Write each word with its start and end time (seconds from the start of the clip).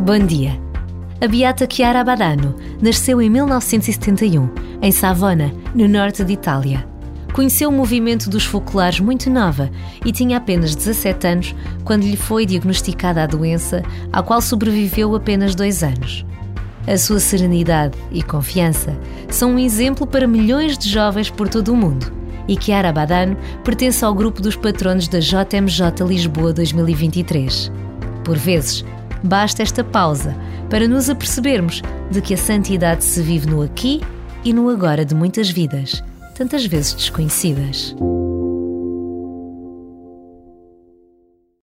Bom 0.00 0.18
dia. 0.26 0.60
A 1.18 1.26
beata 1.26 1.66
Chiara 1.66 2.04
Badano 2.04 2.54
nasceu 2.82 3.22
em 3.22 3.30
1971, 3.30 4.50
em 4.82 4.92
Savona, 4.92 5.50
no 5.74 5.88
norte 5.88 6.22
de 6.24 6.34
Itália. 6.34 6.86
Conheceu 7.32 7.70
o 7.70 7.72
movimento 7.72 8.28
dos 8.28 8.44
focolares 8.44 9.00
muito 9.00 9.30
nova 9.30 9.70
e 10.04 10.12
tinha 10.12 10.36
apenas 10.36 10.76
17 10.76 11.26
anos 11.26 11.54
quando 11.82 12.02
lhe 12.02 12.16
foi 12.16 12.44
diagnosticada 12.44 13.22
a 13.22 13.26
doença, 13.26 13.82
à 14.12 14.22
qual 14.22 14.42
sobreviveu 14.42 15.16
apenas 15.16 15.54
dois 15.54 15.82
anos. 15.82 16.26
A 16.86 16.98
sua 16.98 17.18
serenidade 17.18 17.96
e 18.12 18.22
confiança 18.22 18.94
são 19.30 19.52
um 19.52 19.58
exemplo 19.58 20.06
para 20.06 20.26
milhões 20.26 20.76
de 20.76 20.90
jovens 20.90 21.30
por 21.30 21.48
todo 21.48 21.72
o 21.72 21.76
mundo. 21.76 22.17
E 22.48 22.56
Chiara 22.58 22.92
Badano 22.92 23.36
pertence 23.62 24.04
ao 24.04 24.14
grupo 24.14 24.40
dos 24.40 24.56
patronos 24.56 25.06
da 25.06 25.20
JMJ 25.20 26.02
Lisboa 26.06 26.52
2023. 26.52 27.70
Por 28.24 28.36
vezes, 28.36 28.84
basta 29.22 29.62
esta 29.62 29.84
pausa 29.84 30.34
para 30.70 30.88
nos 30.88 31.10
apercebermos 31.10 31.82
de 32.10 32.20
que 32.20 32.34
a 32.34 32.38
santidade 32.38 33.04
se 33.04 33.22
vive 33.22 33.46
no 33.46 33.62
aqui 33.62 34.00
e 34.44 34.52
no 34.52 34.68
agora 34.70 35.04
de 35.04 35.14
muitas 35.14 35.50
vidas, 35.50 36.02
tantas 36.34 36.64
vezes 36.64 36.94
desconhecidas. 36.94 37.94